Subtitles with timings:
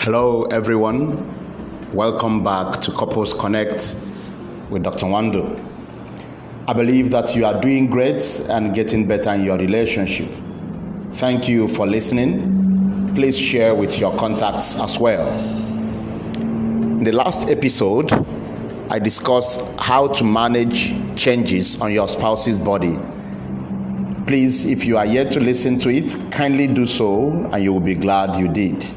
[0.00, 1.92] Hello, everyone.
[1.92, 3.98] Welcome back to Couples Connect
[4.70, 5.04] with Dr.
[5.04, 5.62] Wando.
[6.66, 10.30] I believe that you are doing great and getting better in your relationship.
[11.12, 13.14] Thank you for listening.
[13.14, 15.28] Please share with your contacts as well.
[16.38, 18.10] In the last episode,
[18.90, 22.96] I discussed how to manage changes on your spouse's body.
[24.26, 27.80] Please, if you are yet to listen to it, kindly do so and you will
[27.80, 28.90] be glad you did.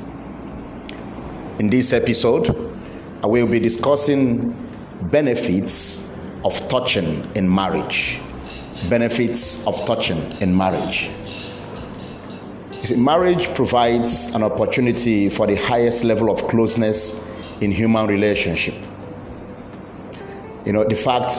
[1.64, 4.54] In this episode, uh, I will be discussing
[5.04, 6.14] benefits
[6.44, 8.20] of touching in marriage.
[8.90, 11.10] Benefits of touching in marriage.
[12.82, 17.26] You see, marriage provides an opportunity for the highest level of closeness
[17.62, 18.76] in human relationship.
[20.66, 21.32] You know, the fact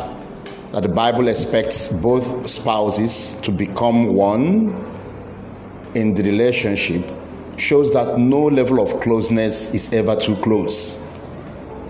[0.72, 4.74] that the Bible expects both spouses to become one
[5.94, 7.02] in the relationship
[7.56, 11.00] shows that no level of closeness is ever too close.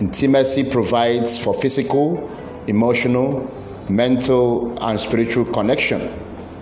[0.00, 2.30] Intimacy provides for physical,
[2.66, 3.50] emotional,
[3.88, 6.00] mental, and spiritual connection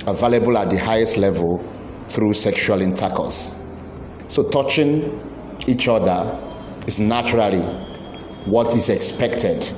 [0.06, 1.64] available at the highest level
[2.08, 3.54] through sexual intercourse.
[4.28, 5.20] So, touching
[5.66, 6.38] each other
[6.86, 7.62] is naturally
[8.44, 9.70] what is expected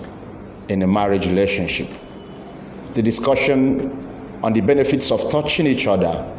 [0.68, 1.92] in a marriage relationship.
[2.94, 6.30] The discussion on the benefits of touching each other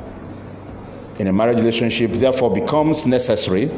[1.20, 3.72] in a marriage relationship therefore becomes necessary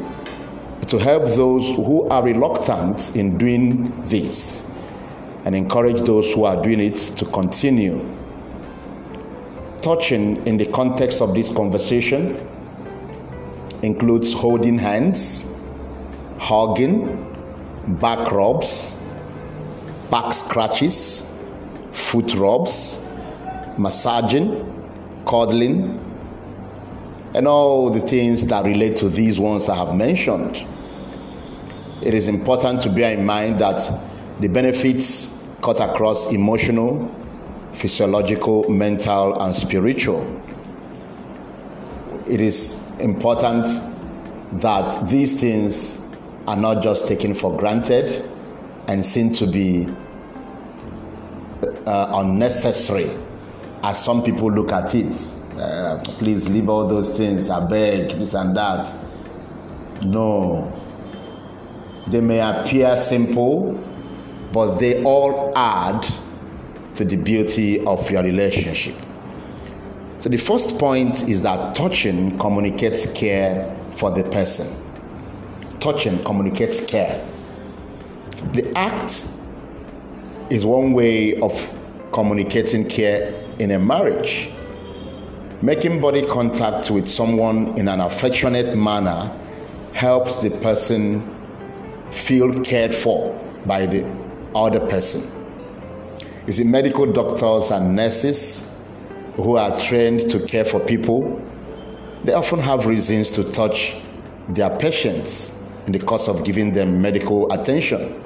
[0.86, 4.68] to help those who are reluctant in doing this
[5.44, 8.04] and encourage those who are doing it to continue.
[9.82, 12.46] Touching in the context of this conversation
[13.82, 15.54] includes holding hands,
[16.38, 17.24] hugging,
[18.00, 18.96] back rubs,
[20.10, 21.38] back scratches,
[21.92, 23.06] foot rubs,
[23.76, 24.64] massaging,
[25.26, 26.07] cuddling,
[27.38, 30.66] and all the things that relate to these ones I have mentioned.
[32.02, 33.80] It is important to bear in mind that
[34.40, 37.14] the benefits cut across emotional,
[37.72, 40.42] physiological, mental, and spiritual.
[42.28, 43.66] It is important
[44.60, 46.10] that these things
[46.48, 48.28] are not just taken for granted
[48.88, 49.86] and seen to be
[51.86, 53.10] uh, unnecessary
[53.84, 55.37] as some people look at it.
[55.58, 58.94] Uh, please leave all those things, I beg, this and that.
[60.04, 60.72] No.
[62.06, 63.72] They may appear simple,
[64.52, 66.06] but they all add
[66.94, 68.94] to the beauty of your relationship.
[70.20, 74.66] So, the first point is that touching communicates care for the person.
[75.80, 77.24] Touching communicates care.
[78.52, 79.28] The act
[80.50, 81.52] is one way of
[82.12, 84.50] communicating care in a marriage.
[85.60, 89.36] Making body contact with someone in an affectionate manner
[89.92, 91.34] helps the person
[92.12, 93.34] feel cared for
[93.66, 94.08] by the
[94.54, 95.22] other person.
[96.46, 98.72] You see, medical doctors and nurses
[99.34, 101.44] who are trained to care for people,
[102.22, 103.96] they often have reasons to touch
[104.50, 105.52] their patients
[105.86, 108.22] in the course of giving them medical attention.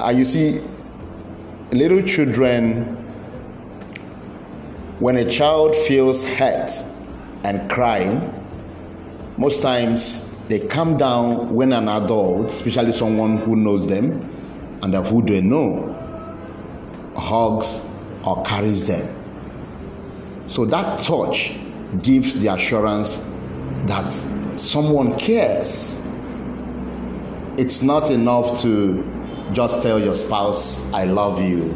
[0.00, 0.60] Uh, you see,
[1.72, 3.05] little children
[4.98, 6.70] when a child feels hurt
[7.44, 8.32] and crying,
[9.36, 14.20] most times they calm down when an adult, especially someone who knows them
[14.82, 15.92] and who they know,
[17.16, 17.86] hugs
[18.24, 19.12] or carries them.
[20.46, 21.58] So that touch
[22.02, 23.18] gives the assurance
[23.86, 24.10] that
[24.58, 26.00] someone cares.
[27.58, 29.04] It's not enough to
[29.52, 31.72] just tell your spouse, I love you,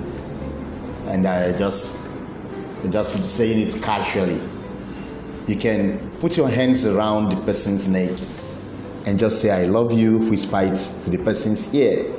[1.07, 2.00] and I just
[2.89, 4.41] just saying it casually.
[5.47, 8.11] You can put your hands around the person's neck
[9.07, 12.15] and just say, I love you, whisper it to the person's ear.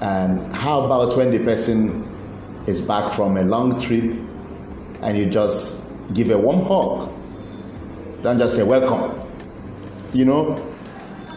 [0.00, 2.08] And how about when the person
[2.66, 4.14] is back from a long trip
[5.02, 7.12] and you just give a warm hug?
[8.22, 9.20] Don't just say, Welcome.
[10.12, 10.74] You know,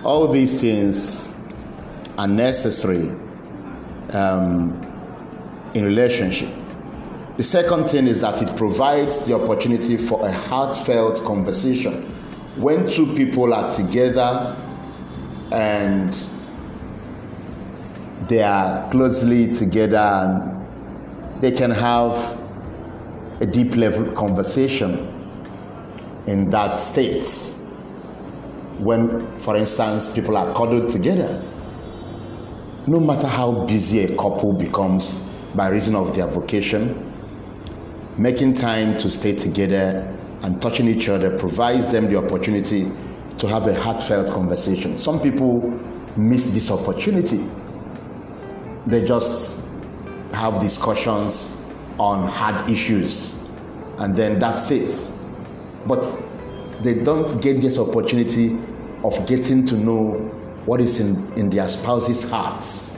[0.03, 1.41] all these things
[2.17, 3.09] are necessary
[4.11, 4.81] um,
[5.73, 6.49] in relationship.
[7.37, 12.03] The second thing is that it provides the opportunity for a heartfelt conversation.
[12.55, 14.55] When two people are together
[15.51, 16.17] and
[18.29, 22.39] they are closely together and they can have
[23.41, 25.11] a deep level conversation
[26.27, 27.27] in that state.
[28.79, 31.43] When, for instance, people are cuddled together,
[32.87, 37.11] no matter how busy a couple becomes by reason of their vocation,
[38.17, 40.11] making time to stay together
[40.43, 42.91] and touching each other provides them the opportunity
[43.37, 44.95] to have a heartfelt conversation.
[44.95, 45.61] Some people
[46.15, 47.49] miss this opportunity.
[48.87, 49.65] They just
[50.33, 51.61] have discussions
[51.99, 53.49] on hard issues
[53.97, 55.11] and then that's it.
[55.85, 56.01] But
[56.81, 58.57] they don't get this opportunity
[59.03, 60.11] of getting to know
[60.65, 62.97] what is in, in their spouse's hearts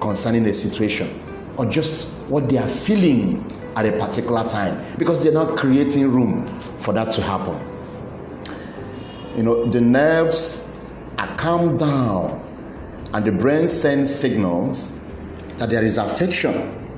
[0.00, 1.22] concerning a situation
[1.56, 3.42] or just what they are feeling
[3.76, 6.46] at a particular time because they're not creating room
[6.78, 7.56] for that to happen.
[9.36, 10.72] You know, the nerves
[11.18, 12.42] are calmed down
[13.12, 14.92] and the brain sends signals
[15.58, 16.54] that there is affection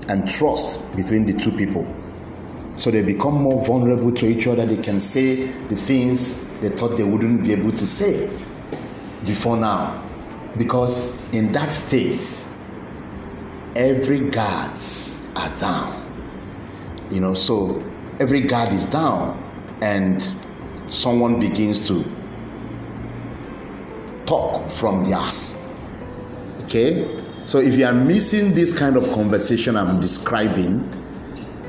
[0.09, 1.93] and trust between the two people.
[2.77, 4.65] So they become more vulnerable to each other.
[4.65, 8.31] They can say the things they thought they wouldn't be able to say
[9.27, 10.05] before now.
[10.57, 12.45] Because in that state,
[13.75, 16.08] every guards are down.
[17.11, 17.83] You know, so
[18.21, 19.43] every guard is down
[19.81, 20.23] and
[20.89, 22.05] someone begins to
[24.27, 25.57] talk from theirs.
[26.65, 27.25] Okay?
[27.45, 30.85] So if you are missing this kind of conversation I'm describing,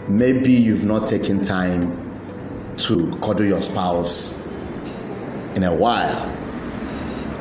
[0.09, 1.95] maybe you've not taken time
[2.77, 4.38] to cuddle your spouse
[5.56, 6.25] in a while.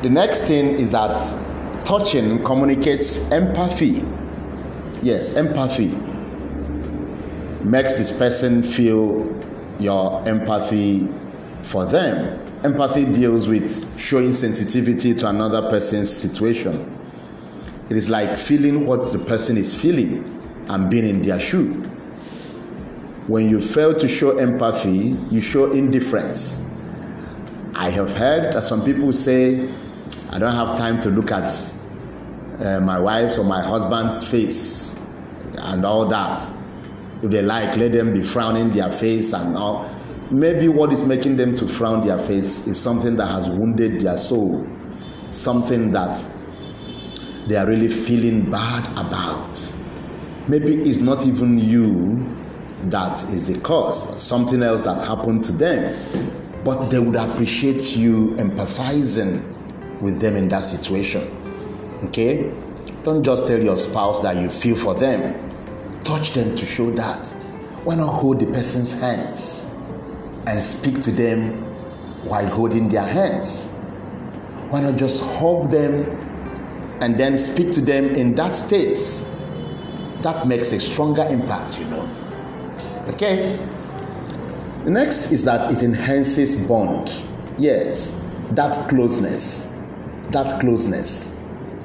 [0.03, 4.05] The next thing is that touching communicates empathy.
[5.01, 5.97] Yes, empathy
[7.61, 9.27] makes this person feel
[9.79, 11.07] your empathy
[11.61, 12.45] for them.
[12.63, 16.95] Empathy deals with showing sensitivity to another person's situation.
[17.89, 21.73] It is like feeling what the person is feeling and being in their shoe.
[23.27, 26.69] When you fail to show empathy, you show indifference.
[27.75, 29.69] I have heard that some people say,
[30.31, 31.49] I don't have time to look at
[32.59, 34.99] uh, my wife's or my husband's face
[35.59, 36.58] and all that.
[37.21, 39.89] If they like, let them be frowning their face and all.
[40.31, 44.17] Maybe what is making them to frown their face is something that has wounded their
[44.17, 44.67] soul,
[45.29, 46.23] something that
[47.47, 49.75] they are really feeling bad about.
[50.47, 52.27] Maybe it's not even you
[52.83, 55.95] that is the cause, but something else that happened to them.
[56.63, 59.41] But they would appreciate you empathizing
[60.01, 61.23] with them in that situation.
[62.05, 62.53] Okay?
[63.03, 65.49] Don't just tell your spouse that you feel for them.
[66.03, 67.25] Touch them to show that.
[67.83, 69.73] Why not hold the person's hands
[70.47, 71.63] and speak to them
[72.25, 73.71] while holding their hands?
[74.69, 76.03] Why not just hug them
[77.01, 78.97] and then speak to them in that state,
[80.21, 82.09] that makes a stronger impact, you know.
[83.09, 83.57] Okay?
[84.83, 87.11] The next is that it enhances bond.
[87.57, 88.21] Yes,
[88.51, 89.73] that closeness.
[90.31, 91.39] That closeness.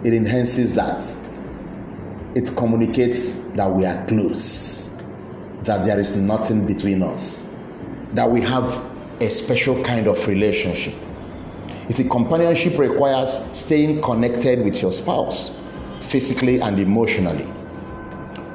[0.05, 1.17] It enhances that.
[2.35, 4.97] It communicates that we are close,
[5.63, 7.53] that there is nothing between us,
[8.13, 8.65] that we have
[9.21, 10.95] a special kind of relationship
[11.89, 15.55] you see, companionship requires staying connected with your spouse
[16.01, 17.45] physically and emotionally.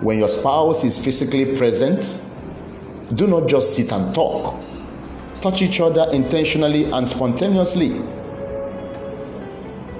[0.01, 2.19] When your spouse is physically present,
[3.13, 4.59] do not just sit and talk.
[5.41, 8.01] Touch each other intentionally and spontaneously.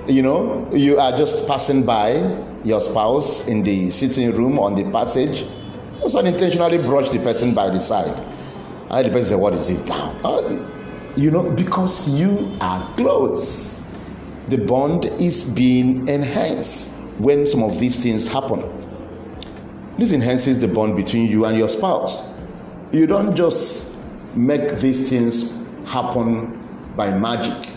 [0.09, 2.13] You know, you are just passing by
[2.63, 5.45] your spouse in the sitting room on the passage,
[6.01, 8.19] just unintentionally brush the person by the side.
[8.89, 10.19] And the person say, What is it now?
[10.24, 13.84] Oh, you know, because you are close.
[14.48, 18.63] The bond is being enhanced when some of these things happen.
[20.00, 22.27] This enhances the bond between you and your spouse.
[22.91, 23.95] You don't just
[24.36, 26.55] make these things happen
[26.95, 27.69] by magic,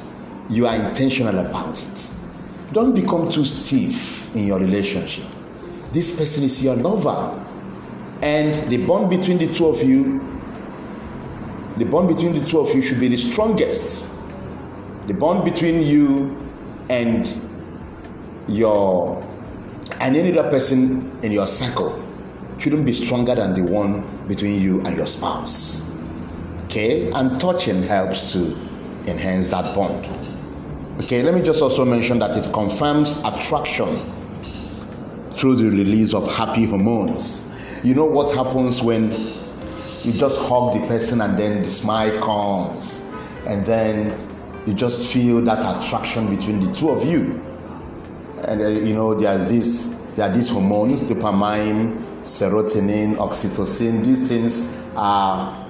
[0.48, 2.11] you are intentional about it.
[2.72, 5.26] Don't become too stiff in your relationship.
[5.92, 7.38] This person is your lover,
[8.22, 10.20] and the bond between the two of you
[11.76, 14.14] the bond between the two of you should be the strongest.
[15.06, 16.36] The bond between you
[16.90, 17.32] and
[18.46, 19.26] your
[20.00, 22.02] and any other person in your circle
[22.58, 25.90] shouldn't be stronger than the one between you and your spouse.
[26.64, 27.10] Okay?
[27.12, 28.52] And touching helps to
[29.06, 30.04] enhance that bond.
[31.00, 33.98] Okay, let me just also mention that it confirms attraction
[35.32, 37.48] through the release of happy hormones.
[37.82, 39.10] You know what happens when
[40.02, 43.10] you just hug the person and then the smile comes?
[43.46, 44.18] And then
[44.66, 47.42] you just feel that attraction between the two of you.
[48.44, 54.04] And uh, you know there's this there are these hormones dopamine serotonin oxytocin.
[54.04, 55.66] These things are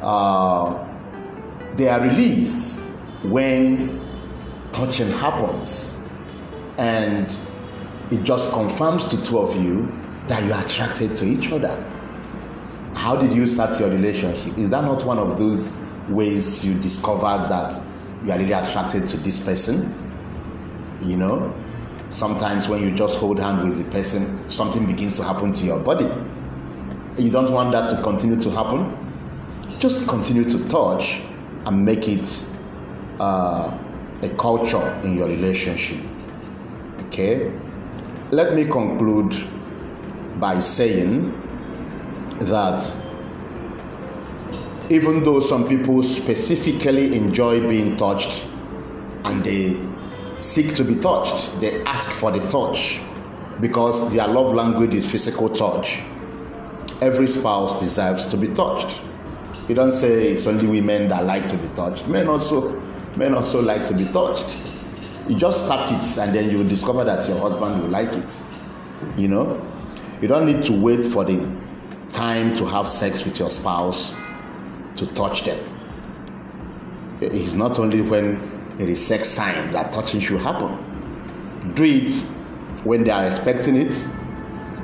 [0.00, 0.86] uh,
[1.76, 2.88] they are released
[3.22, 4.05] when
[4.76, 6.06] touching happens
[6.78, 7.36] and
[8.12, 9.90] it just confirms to two of you
[10.28, 11.82] that you are attracted to each other
[12.96, 14.56] how did you start your relationship?
[14.56, 15.76] Is that not one of those
[16.08, 17.80] ways you discovered that
[18.24, 19.94] you are really attracted to this person.
[21.02, 21.54] You know,
[22.08, 25.78] sometimes when you just hold hand with the person, something begins to happen to your
[25.78, 26.08] body.
[27.22, 28.96] You don't want that to continue to happen.
[29.78, 31.20] Just continue to touch
[31.66, 32.48] and make it
[33.20, 33.76] uh,
[34.22, 36.00] a culture in your relationship.
[37.06, 37.52] Okay?
[38.30, 39.34] Let me conclude
[40.40, 41.32] by saying
[42.40, 42.82] that
[44.90, 48.46] even though some people specifically enjoy being touched
[49.24, 49.76] and they
[50.36, 53.00] seek to be touched, they ask for the touch
[53.60, 56.02] because their love language is physical touch.
[57.00, 59.00] Every spouse deserves to be touched.
[59.68, 62.06] You don't say it's only women that like to be touched.
[62.06, 62.80] Men also,
[63.16, 64.58] men also like to be touched.
[65.28, 68.42] You just start it and then you discover that your husband will like it.
[69.16, 69.66] You know,
[70.20, 71.38] you don't need to wait for the
[72.08, 74.14] time to have sex with your spouse
[74.96, 75.58] to touch them.
[77.20, 78.40] It's not only when
[78.78, 81.72] it is sex sign that touching should happen.
[81.74, 82.12] Do it
[82.84, 83.94] when they are expecting it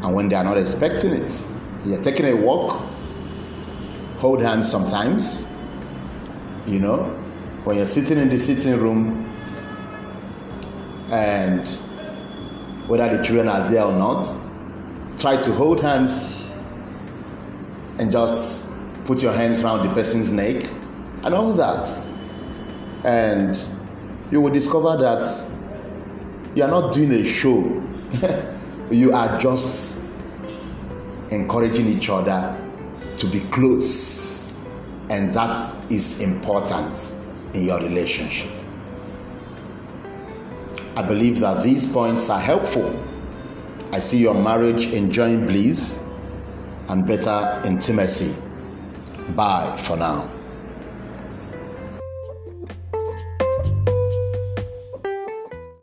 [0.03, 1.47] and when they are not expecting it.
[1.85, 2.81] You're taking a walk,
[4.19, 5.53] hold hands sometimes,
[6.67, 7.22] you know,
[7.65, 9.25] when you're sitting in the sitting room
[11.13, 11.69] and
[12.89, 14.27] whether the children are there or not,
[15.21, 16.45] try to hold hands
[17.99, 18.73] and just
[19.05, 20.65] put your hands around the person's neck
[21.23, 21.89] and all that.
[23.05, 23.63] And
[24.33, 25.51] you will discover that
[26.57, 27.81] you are not doing a show,
[28.91, 30.05] you are just
[31.31, 32.59] encouraging each other
[33.19, 34.53] to be close.
[35.11, 37.22] And that is important
[37.55, 38.51] in your relationship.
[40.97, 43.03] I believe that these points are helpful.
[43.93, 46.03] I see your marriage enjoying bliss
[46.89, 48.35] and better intimacy.
[49.35, 50.31] Bye for now.